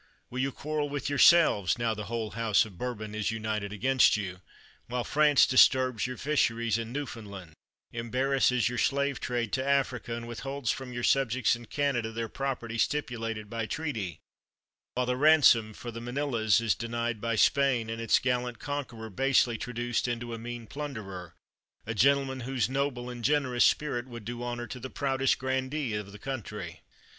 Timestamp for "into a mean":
20.07-20.65